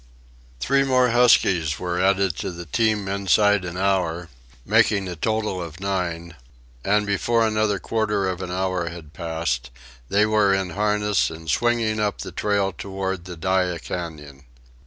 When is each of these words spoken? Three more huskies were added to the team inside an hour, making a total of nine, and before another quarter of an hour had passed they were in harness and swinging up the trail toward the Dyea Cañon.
Three 0.59 0.83
more 0.83 1.09
huskies 1.11 1.77
were 1.77 2.01
added 2.01 2.35
to 2.37 2.49
the 2.49 2.65
team 2.65 3.07
inside 3.07 3.63
an 3.63 3.77
hour, 3.77 4.29
making 4.65 5.07
a 5.07 5.15
total 5.15 5.61
of 5.61 5.79
nine, 5.79 6.33
and 6.83 7.05
before 7.05 7.45
another 7.45 7.77
quarter 7.77 8.27
of 8.27 8.41
an 8.41 8.49
hour 8.49 8.89
had 8.89 9.13
passed 9.13 9.69
they 10.09 10.25
were 10.25 10.55
in 10.55 10.71
harness 10.71 11.29
and 11.29 11.47
swinging 11.47 11.99
up 11.99 12.21
the 12.21 12.31
trail 12.31 12.71
toward 12.75 13.25
the 13.25 13.37
Dyea 13.37 13.77
Cañon. 13.79 14.41